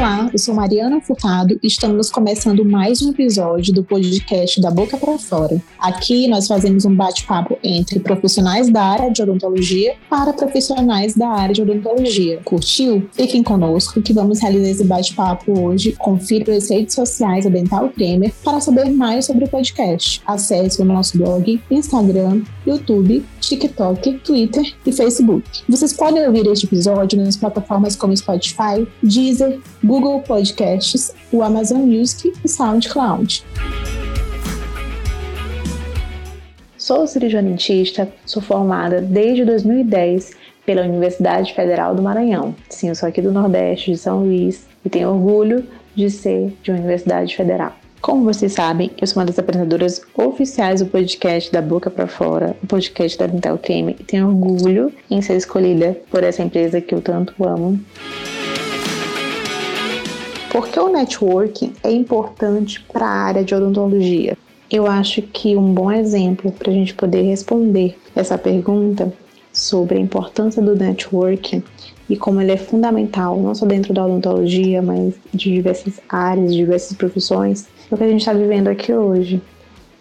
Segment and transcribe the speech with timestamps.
[0.00, 4.96] Olá, eu sou Mariana Furtado e estamos começando mais um episódio do podcast da Boca
[4.96, 5.62] para Fora.
[5.78, 11.54] Aqui nós fazemos um bate-papo entre profissionais da área de odontologia para profissionais da área
[11.54, 12.40] de odontologia.
[12.42, 13.10] Curtiu?
[13.12, 15.92] Fiquem conosco que vamos realizar esse bate-papo hoje.
[15.98, 20.22] Confira as redes sociais da Dental Cremer para saber mais sobre o podcast.
[20.26, 25.44] Acesse o nosso blog, Instagram, YouTube, TikTok, Twitter e Facebook.
[25.68, 32.32] Vocês podem ouvir este episódio nas plataformas como Spotify, Deezer, Google Podcasts, o Amazon Music
[32.44, 33.44] e SoundCloud.
[36.78, 40.30] Sou cirurgiã dentista, sou formada desde 2010
[40.64, 42.54] pela Universidade Federal do Maranhão.
[42.68, 46.70] Sim, eu sou aqui do Nordeste, de São Luís, e tenho orgulho de ser de
[46.70, 47.72] uma universidade federal.
[48.00, 52.56] Como vocês sabem, eu sou uma das apresentadoras oficiais do podcast da Boca para Fora,
[52.62, 56.94] o podcast da Dental Creme, e tenho orgulho em ser escolhida por essa empresa que
[56.94, 57.80] eu tanto amo.
[60.50, 64.36] Por que o networking é importante para a área de odontologia?
[64.68, 69.12] Eu acho que um bom exemplo para a gente poder responder essa pergunta
[69.52, 71.62] sobre a importância do networking
[72.08, 76.56] e como ele é fundamental, não só dentro da odontologia, mas de diversas áreas, de
[76.56, 79.40] diversas profissões, é o que a gente está vivendo aqui hoje.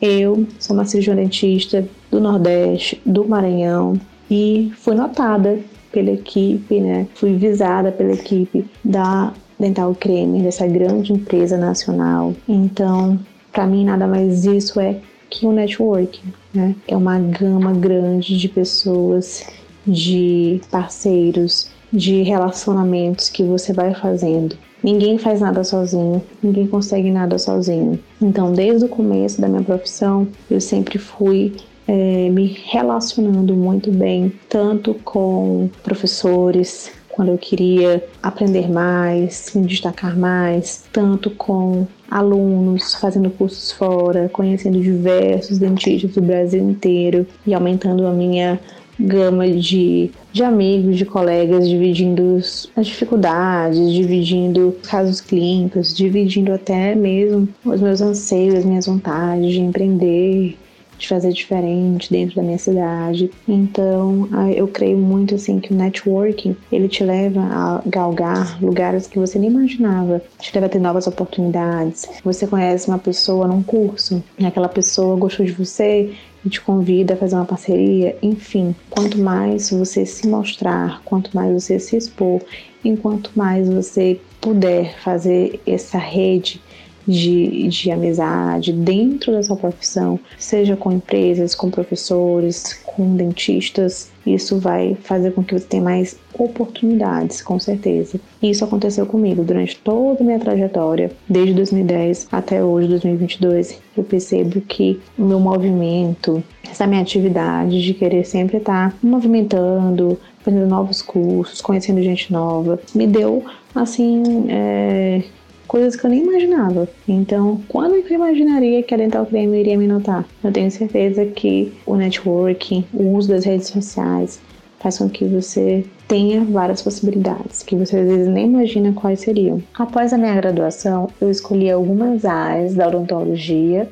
[0.01, 5.59] Eu sou uma cirurgiã dentista do Nordeste, do Maranhão, e fui notada
[5.91, 7.05] pela equipe, né?
[7.13, 12.33] Fui visada pela equipe da Dental Creme, dessa grande empresa nacional.
[12.47, 13.19] Então,
[13.51, 16.75] para mim, nada mais isso é que um networking, né?
[16.87, 19.45] É uma gama grande de pessoas,
[19.85, 24.57] de parceiros, de relacionamentos que você vai fazendo.
[24.81, 27.99] Ninguém faz nada sozinho, ninguém consegue nada sozinho.
[28.21, 31.53] Então, desde o começo da minha profissão, eu sempre fui
[31.85, 40.17] é, me relacionando muito bem, tanto com professores, quando eu queria aprender mais, me destacar
[40.17, 48.07] mais, tanto com alunos fazendo cursos fora, conhecendo diversos dentistas do Brasil inteiro e aumentando
[48.07, 48.57] a minha
[48.97, 57.49] gama de, de amigos, de colegas, dividindo as dificuldades, dividindo casos clínicos, dividindo até mesmo
[57.65, 60.57] os meus anseios, as minhas vontades de empreender,
[60.99, 63.31] de fazer diferente dentro da minha cidade.
[63.47, 69.17] Então, eu creio muito assim que o networking, ele te leva a galgar lugares que
[69.17, 72.07] você nem imaginava, te leva a ter novas oportunidades.
[72.23, 76.13] Você conhece uma pessoa num curso, e aquela pessoa gostou de você
[76.45, 81.51] e te convida a fazer uma parceria, enfim, quanto mais você se mostrar, quanto mais
[81.51, 82.41] você se expor,
[82.83, 86.61] enquanto mais você puder fazer essa rede
[87.07, 94.59] de, de amizade dentro da sua profissão, seja com empresas, com professores, com dentistas, isso
[94.59, 98.19] vai fazer com que você tenha mais oportunidades, com certeza.
[98.41, 103.79] Isso aconteceu comigo durante toda a minha trajetória, desde 2010 até hoje, 2022.
[103.97, 110.67] Eu percebo que o meu movimento, essa minha atividade de querer sempre estar movimentando, fazendo
[110.67, 113.43] novos cursos, conhecendo gente nova, me deu
[113.73, 115.23] assim é,
[115.69, 116.89] coisas que eu nem imaginava.
[117.07, 120.25] Então, quando eu imaginaria que a Dental Creme iria me notar?
[120.43, 124.41] Eu tenho certeza que o networking, o uso das redes sociais,
[124.79, 129.61] faz com que você tenha várias possibilidades, que você às vezes nem imagina quais seriam.
[129.75, 133.87] Após a minha graduação, eu escolhi algumas áreas da odontologia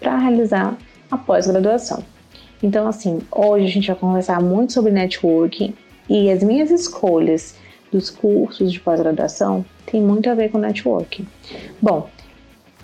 [0.00, 0.78] para realizar
[1.10, 2.02] a pós-graduação.
[2.62, 5.74] Então, assim, hoje a gente vai conversar muito sobre networking
[6.08, 7.56] e as minhas escolhas
[7.92, 11.26] dos cursos de pós-graduação tem muito a ver com networking.
[11.80, 12.08] Bom,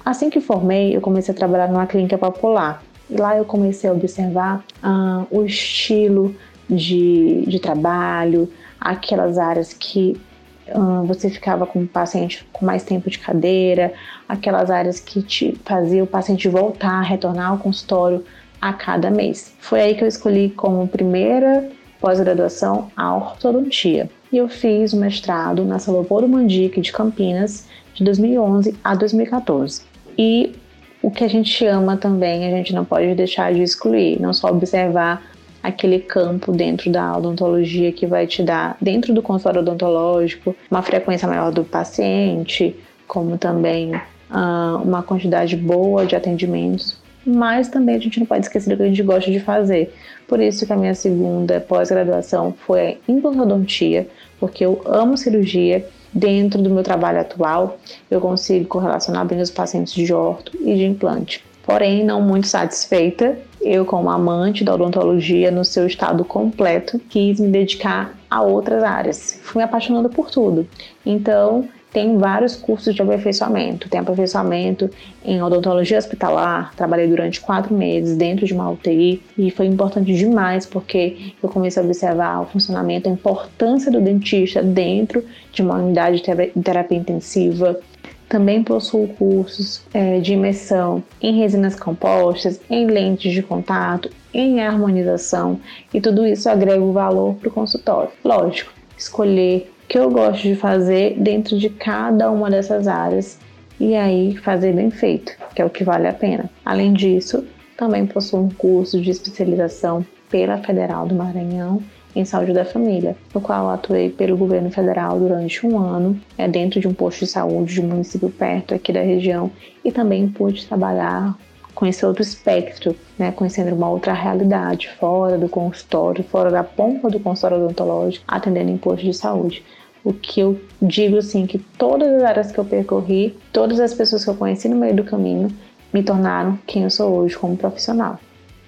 [0.05, 2.83] assim que formei, eu comecei a trabalhar numa clínica popular.
[3.09, 6.35] E lá eu comecei a observar ah, o estilo
[6.69, 8.51] de, de trabalho,
[8.81, 10.21] aquelas áreas que
[10.69, 13.93] ah, você ficava com o paciente com mais tempo de cadeira,
[14.29, 18.25] aquelas áreas que te fazia o paciente voltar, retornar ao consultório
[18.61, 19.55] a cada mês.
[19.61, 21.71] Foi aí que eu escolhi como primeira
[22.07, 28.77] pós-graduação a ortodontia e eu fiz o mestrado na Salvador Mandique de Campinas de 2011
[28.85, 29.83] a 2014.
[30.17, 30.55] E
[31.03, 34.51] o que a gente ama também, a gente não pode deixar de excluir, não só
[34.51, 35.21] observar
[35.61, 41.27] aquele campo dentro da odontologia que vai te dar, dentro do consultório odontológico, uma frequência
[41.27, 42.77] maior do paciente,
[43.09, 44.01] como também
[44.31, 48.83] uh, uma quantidade boa de atendimentos, mas também a gente não pode esquecer do que
[48.83, 49.95] a gente gosta de fazer.
[50.29, 54.09] Por isso que a minha segunda pós-graduação foi em ortodontia,
[54.39, 55.87] porque eu amo cirurgia.
[56.15, 57.79] Dentro do meu trabalho atual,
[58.11, 61.45] eu consigo correlacionar bem os pacientes de orto e de implante.
[61.63, 67.49] Porém, não muito satisfeita, eu, como amante da odontologia no seu estado completo, quis me
[67.49, 69.41] dedicar a outras áreas.
[69.43, 70.67] Fui me apaixonando por tudo.
[71.05, 73.89] Então, tem vários cursos de aperfeiçoamento.
[73.89, 74.91] Tem aperfeiçoamento
[75.25, 80.67] em odontologia hospitalar, trabalhei durante quatro meses dentro de uma UTI e foi importante demais
[80.67, 86.23] porque eu comecei a observar o funcionamento, a importância do dentista dentro de uma unidade
[86.23, 87.81] de terapia intensiva,
[88.29, 95.61] também possuo cursos é, de imersão em resinas compostas, em lentes de contato, em harmonização
[95.95, 98.11] e tudo isso agrega valor para o consultório.
[98.25, 103.39] Lógico, escolher que eu gosto de fazer dentro de cada uma dessas áreas
[103.79, 106.51] e aí fazer bem feito, que é o que vale a pena.
[106.65, 107.45] Além disso,
[107.77, 111.83] também possuo um curso de especialização pela Federal do Maranhão
[112.15, 116.81] em saúde da família, no qual atuei pelo governo federal durante um ano, é, dentro
[116.81, 119.51] de um posto de saúde de um município perto aqui da região,
[119.85, 121.37] e também pude trabalhar
[121.77, 127.11] com esse outro espectro, né, conhecendo uma outra realidade, fora do consultório, fora da ponta
[127.11, 129.63] do consultório odontológico, atendendo em posto de saúde.
[130.03, 134.25] O que eu digo assim que todas as áreas que eu percorri, todas as pessoas
[134.25, 135.49] que eu conheci no meio do caminho,
[135.93, 138.19] me tornaram quem eu sou hoje como profissional.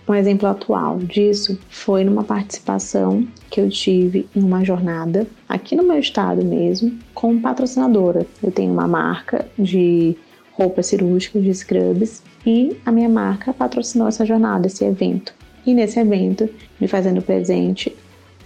[0.06, 5.82] Um exemplo atual disso foi numa participação que eu tive em uma jornada aqui no
[5.82, 8.26] meu estado mesmo, como patrocinadora.
[8.42, 10.14] Eu tenho uma marca de
[10.52, 15.34] roupas cirúrgicas, de scrubs, e a minha marca patrocinou essa jornada, esse evento.
[15.66, 16.48] E nesse evento,
[16.80, 17.94] me fazendo presente,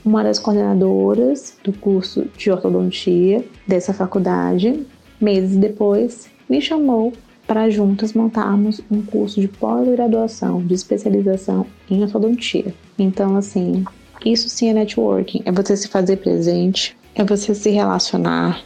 [0.05, 4.85] uma das coordenadoras do curso de ortodontia dessa faculdade,
[5.21, 7.13] meses depois, me chamou
[7.47, 12.75] para juntas montarmos um curso de pós-graduação, de especialização em ortodontia.
[12.99, 13.85] Então, assim,
[14.25, 18.63] isso sim é networking, é você se fazer presente, é você se relacionar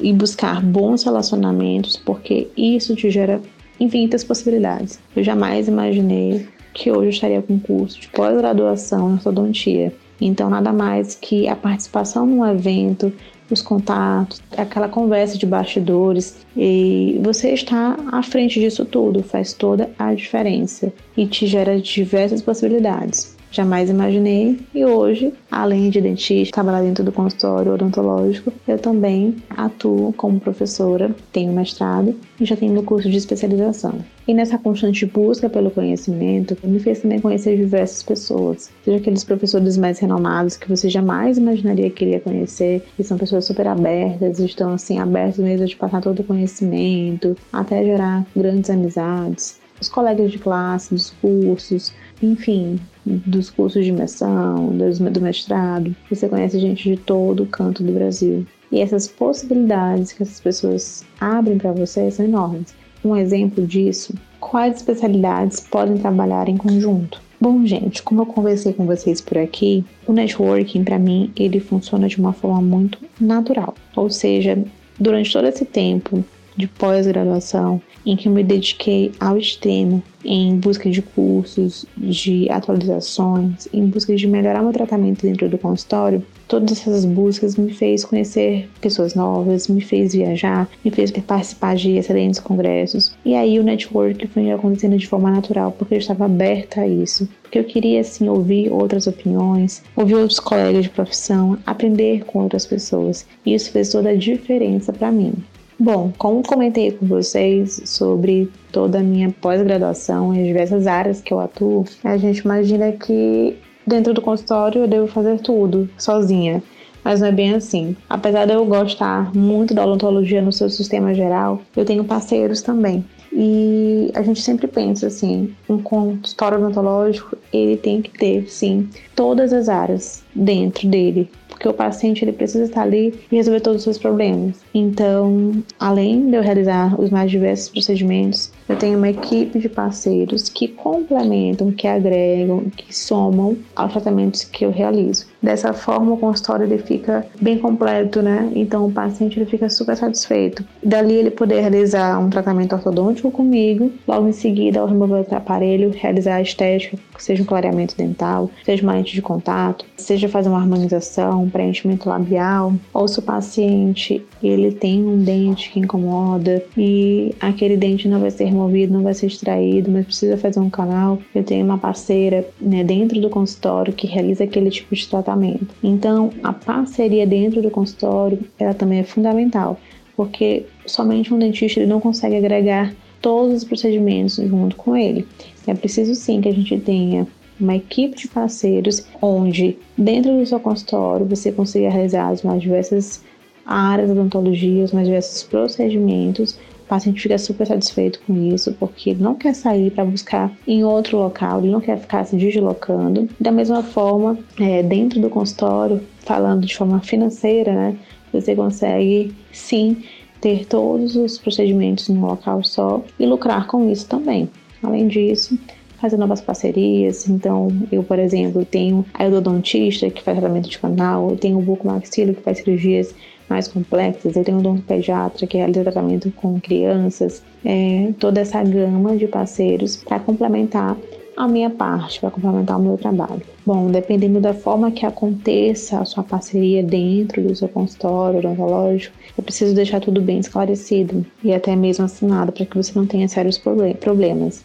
[0.00, 3.40] e buscar bons relacionamentos, porque isso te gera
[3.80, 4.98] infinitas possibilidades.
[5.14, 9.92] Eu jamais imaginei que hoje eu estaria com um curso de pós-graduação em ortodontia.
[10.20, 13.12] Então, nada mais que a participação num evento,
[13.50, 19.90] os contatos, aquela conversa de bastidores e você está à frente disso tudo faz toda
[19.98, 24.58] a diferença e te gera diversas possibilidades jamais imaginei.
[24.74, 31.14] E hoje, além de dentista, trabalhar dentro do consultório odontológico, eu também atuo como professora,
[31.32, 33.98] tenho mestrado e já tenho meu curso de especialização.
[34.26, 39.78] E nessa constante busca pelo conhecimento, me fez também conhecer diversas pessoas, seja aqueles professores
[39.78, 44.74] mais renomados que você jamais imaginaria que iria conhecer, que são pessoas super abertas, estão
[44.74, 50.38] assim abertos mesmo de passar todo o conhecimento, até gerar grandes amizades os colegas de
[50.38, 51.92] classe, dos cursos,
[52.22, 55.94] enfim, dos cursos de imersão, do mestrado.
[56.10, 58.46] Você conhece gente de todo o canto do Brasil.
[58.70, 62.74] E essas possibilidades que essas pessoas abrem para você são enormes.
[63.04, 67.22] Um exemplo disso, quais especialidades podem trabalhar em conjunto?
[67.40, 72.08] Bom, gente, como eu conversei com vocês por aqui, o networking para mim ele funciona
[72.08, 73.74] de uma forma muito natural.
[73.94, 74.58] Ou seja,
[74.98, 76.24] durante todo esse tempo
[76.58, 83.68] de pós-graduação, em que eu me dediquei ao extremo em busca de cursos, de atualizações,
[83.72, 88.68] em busca de melhorar meu tratamento dentro do consultório, todas essas buscas me fez conhecer
[88.80, 93.14] pessoas novas, me fez viajar, me fez participar de excelentes congressos.
[93.24, 97.28] E aí o network foi acontecendo de forma natural, porque eu estava aberta a isso.
[97.42, 102.66] Porque eu queria, assim, ouvir outras opiniões, ouvir outros colegas de profissão, aprender com outras
[102.66, 103.24] pessoas.
[103.46, 105.32] E isso fez toda a diferença para mim.
[105.80, 111.32] Bom, como comentei com vocês sobre toda a minha pós-graduação e as diversas áreas que
[111.32, 113.56] eu atuo, a gente imagina que
[113.86, 116.60] dentro do consultório eu devo fazer tudo sozinha.
[117.04, 117.96] Mas não é bem assim.
[118.10, 123.04] Apesar de eu gostar muito da odontologia no seu sistema geral, eu tenho parceiros também.
[123.32, 129.52] E a gente sempre pensa assim, um consultório odontológico, ele tem que ter, sim, todas
[129.52, 133.84] as áreas dentro dele, porque o paciente ele precisa estar ali e resolver todos os
[133.84, 134.54] seus problemas.
[134.72, 140.47] Então, além de eu realizar os mais diversos procedimentos, eu tenho uma equipe de parceiros
[140.58, 145.28] que complementam, que agregam, que somam aos tratamentos que eu realizo.
[145.40, 148.50] Dessa forma, o consultório ele fica bem completo, né?
[148.56, 150.64] Então, o paciente ele fica super satisfeito.
[150.82, 155.92] Dali, ele poder realizar um tratamento ortodôntico comigo, logo em seguida, ao remover o aparelho,
[155.94, 160.58] realizar a estética, seja um clareamento dental, seja uma lente de contato, seja fazer uma
[160.58, 167.32] harmonização, um preenchimento labial, ou se o paciente ele tem um dente que incomoda e
[167.38, 171.18] aquele dente não vai ser removido, não vai ser extraído, mas precisa fazer um canal.
[171.34, 175.74] Eu tenho uma parceira né, dentro do consultório que realiza aquele tipo de tratamento.
[175.82, 179.78] Então, a parceria dentro do consultório, ela também é fundamental,
[180.16, 185.26] porque somente um dentista ele não consegue agregar todos os procedimentos junto com ele.
[185.66, 187.26] É preciso sim que a gente tenha
[187.60, 193.22] uma equipe de parceiros onde dentro do seu consultório você consiga realizar as mais diversas
[193.66, 196.58] áreas da odontologia, os mais diversos procedimentos.
[196.88, 200.82] O paciente fica super satisfeito com isso, porque ele não quer sair para buscar em
[200.82, 203.28] outro local, ele não quer ficar se deslocando.
[203.38, 207.96] Da mesma forma, é, dentro do consultório, falando de forma financeira, né,
[208.32, 210.02] você consegue sim
[210.40, 214.48] ter todos os procedimentos num local só e lucrar com isso também.
[214.82, 215.58] Além disso,
[216.00, 217.28] fazer novas parcerias.
[217.28, 221.62] Então, eu, por exemplo, tenho a endodontista que faz tratamento de canal, eu tenho o
[221.62, 223.14] bucomaxilo que faz cirurgias
[223.48, 229.16] mais complexas, eu tenho o odontopediatra que realiza tratamento com crianças, é, toda essa gama
[229.16, 230.96] de parceiros para complementar
[231.38, 233.40] a minha parte, para complementar o meu trabalho.
[233.64, 239.44] Bom, dependendo da forma que aconteça a sua parceria dentro do seu consultório odontológico, eu
[239.44, 243.56] preciso deixar tudo bem esclarecido e até mesmo assinado para que você não tenha sérios
[244.00, 244.64] problemas.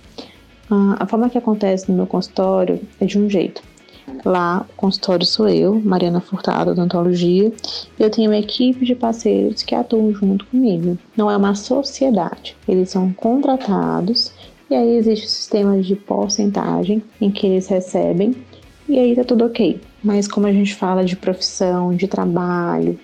[0.70, 3.62] Ah, a forma que acontece no meu consultório é de um jeito.
[4.26, 7.52] Lá, o consultório sou eu, Mariana Furtado, odontologia,
[8.00, 10.98] e eu tenho uma equipe de parceiros que atuam junto comigo.
[11.16, 14.34] Não é uma sociedade, eles são contratados
[14.70, 18.36] e aí existe o sistema de porcentagem em que eles recebem
[18.88, 19.80] e aí tá tudo ok.
[20.04, 23.00] Mas como a gente fala de profissão, de trabalho,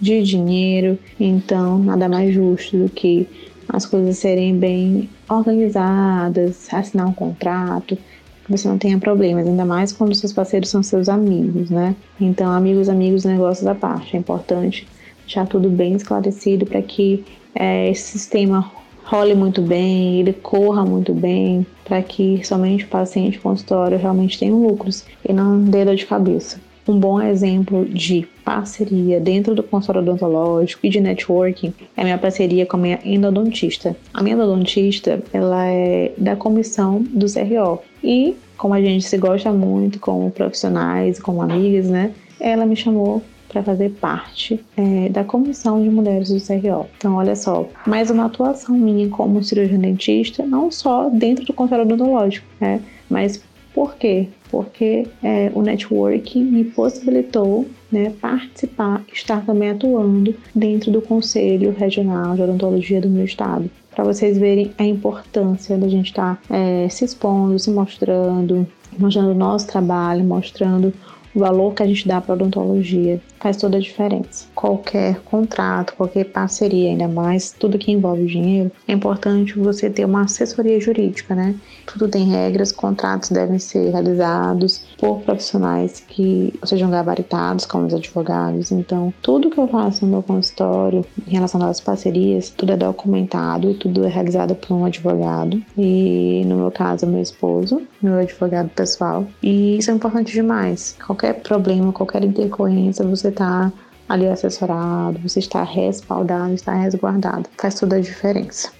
[0.00, 3.26] de dinheiro, então nada mais justo do que
[3.68, 9.92] as coisas serem bem organizadas, assinar um contrato, que você não tenha problemas, ainda mais
[9.92, 11.94] quando seus parceiros são seus amigos, né?
[12.20, 14.16] Então, amigos, amigos, negócios à parte.
[14.16, 14.88] É importante
[15.24, 18.70] deixar tudo bem esclarecido para que é, esse sistema
[19.04, 24.54] role muito bem, ele corra muito bem, para que somente o paciente consultório realmente tenha
[24.54, 30.02] lucros e não dê dor de cabeça um bom exemplo de parceria dentro do consultório
[30.02, 33.96] odontológico e de networking é a minha parceria com a minha endodontista.
[34.12, 39.52] A minha endodontista, ela é da comissão do CRO e como a gente se gosta
[39.52, 42.12] muito como profissionais, como amigas, né?
[42.40, 46.86] Ela me chamou para fazer parte é, da comissão de mulheres do CRO.
[46.98, 51.84] Então, olha só, mais uma atuação minha como cirurgião dentista, não só dentro do consultório
[51.84, 52.80] odontológico, né?
[53.08, 53.42] Mas
[53.74, 54.28] por quê?
[54.50, 62.34] Porque é, o networking me possibilitou né, participar, estar também atuando dentro do Conselho Regional
[62.34, 63.70] de Odontologia do meu estado.
[63.94, 68.66] Para vocês verem a importância da gente estar tá, é, se expondo, se mostrando,
[68.98, 70.92] mostrando o nosso trabalho, mostrando
[71.34, 74.46] o valor que a gente dá para a odontologia faz toda a diferença.
[74.54, 80.22] Qualquer contrato, qualquer parceria, ainda mais tudo que envolve dinheiro, é importante você ter uma
[80.22, 81.54] assessoria jurídica, né?
[81.86, 88.70] Tudo tem regras, contratos devem ser realizados por profissionais que sejam gabaritados, como os advogados.
[88.70, 93.70] Então, tudo que eu faço no meu consultório em relação às parcerias, tudo é documentado
[93.70, 95.62] e tudo é realizado por um advogado.
[95.76, 99.26] E no meu caso, meu esposo, meu advogado pessoal.
[99.42, 100.96] E isso é importante demais.
[101.04, 103.72] Qualquer problema, qualquer intercorrência, você você está
[104.08, 107.48] ali assessorado, você está respaldado, está resguardado.
[107.58, 108.72] Faz toda a diferença.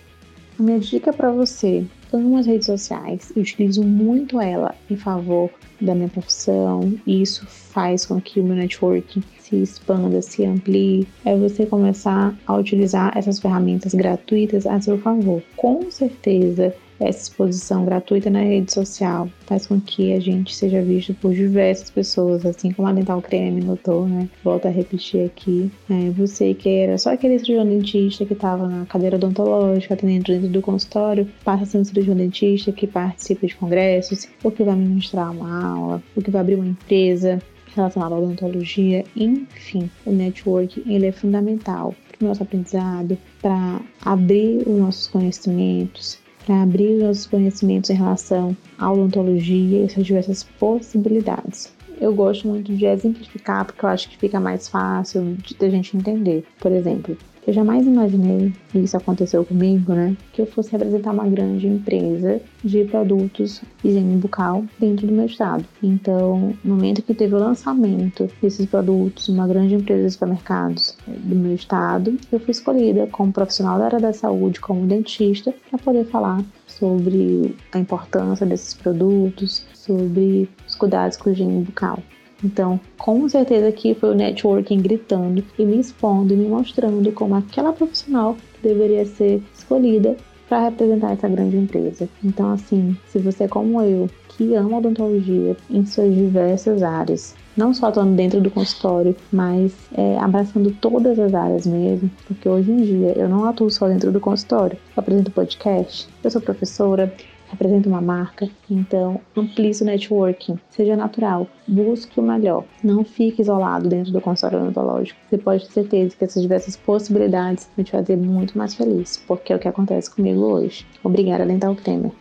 [0.59, 5.51] A minha dica para você, amo as redes sociais, eu utilizo muito ela em favor
[5.81, 11.07] da minha profissão e isso faz com que o meu networking se expanda, se amplie,
[11.25, 15.43] é você começar a utilizar essas ferramentas gratuitas a seu favor.
[15.57, 21.15] Com certeza, essa exposição gratuita na rede social faz com que a gente seja visto
[21.15, 24.29] por diversas pessoas, assim como a Dental Creme notou, né?
[24.43, 25.71] Volto a repetir aqui.
[25.89, 30.49] É, você que era só aquele cirurgião dentista que estava na cadeira odontológica, atendendo dentro
[30.49, 34.75] do consultório, passa a ser um cirurgião dentista que participa de congressos, ou que vai
[34.75, 37.41] ministrar uma aula, ou que vai abrir uma empresa
[37.75, 44.67] relacionada à odontologia, enfim, o network ele é fundamental para o nosso aprendizado, para abrir
[44.67, 50.43] os nossos conhecimentos, para abrir os nossos conhecimentos em relação à odontologia e essas diversas
[50.43, 51.71] possibilidades.
[52.01, 55.97] Eu gosto muito de exemplificar porque eu acho que fica mais fácil de a gente
[55.97, 56.45] entender.
[56.61, 57.17] Por exemplo,
[57.49, 62.43] eu jamais imaginei, e isso aconteceu comigo, né, que eu fosse representar uma grande empresa
[62.63, 65.65] de produtos higiene bucal dentro do meu estado.
[65.83, 71.35] Então, no momento que teve o lançamento desses produtos, uma grande empresa de supermercados do
[71.35, 76.05] meu estado, eu fui escolhida como profissional da área da saúde, como dentista, para poder
[76.05, 76.45] falar
[76.79, 81.99] sobre a importância desses produtos, sobre os cuidados com a higiene bucal.
[82.43, 87.35] Então, com certeza que foi o networking gritando e me expondo e me mostrando como
[87.35, 90.17] aquela profissional deveria ser escolhida
[90.49, 92.09] para representar essa grande empresa.
[92.25, 97.87] Então, assim, se você como eu, que ama odontologia em suas diversas áreas, não só
[97.87, 103.19] atuando dentro do consultório, mas é, abraçando todas as áreas mesmo, porque hoje em dia
[103.19, 104.79] eu não atuo só dentro do consultório.
[104.97, 107.13] Eu apresento podcast, eu sou professora,
[107.51, 108.49] representa uma marca.
[108.71, 112.65] Então, amplie seu networking, seja natural, busque o melhor.
[112.83, 115.19] Não fique isolado dentro do consultório odontológico.
[115.29, 119.53] Você pode ter certeza que essas diversas possibilidades vão te fazer muito mais feliz, porque
[119.53, 120.87] é o que acontece comigo hoje.
[121.03, 122.13] Obrigada, Dental Cremer.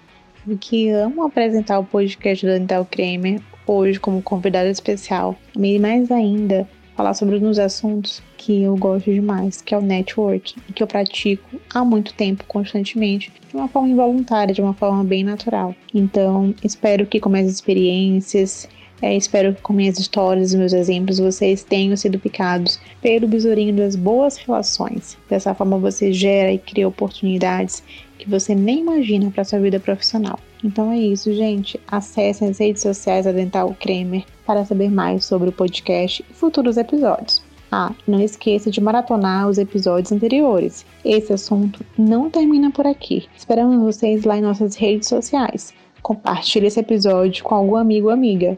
[0.61, 5.35] Que amo apresentar o podcast do Dental Cremer hoje como convidada especial.
[5.55, 6.67] E mais ainda,
[6.97, 11.61] falar sobre uns assuntos que eu gosto demais, que é o networking, que eu pratico
[11.71, 15.75] há muito tempo, constantemente, de uma forma involuntária, de uma forma bem natural.
[15.93, 18.67] Então, espero que com minhas experiências,
[19.01, 23.75] é, espero que com minhas histórias e meus exemplos vocês tenham sido picados pelo besourinho
[23.75, 25.17] das boas relações.
[25.29, 27.83] Dessa forma você gera e cria oportunidades
[28.17, 30.39] que você nem imagina para sua vida profissional.
[30.63, 31.79] Então é isso, gente.
[31.87, 36.77] Acesse as redes sociais da Dental Kremer para saber mais sobre o podcast e futuros
[36.77, 37.43] episódios.
[37.71, 40.85] Ah, não esqueça de maratonar os episódios anteriores.
[41.03, 43.27] Esse assunto não termina por aqui.
[43.35, 45.73] Esperamos vocês lá em nossas redes sociais.
[46.01, 48.57] Compartilhe esse episódio com algum amigo ou amiga.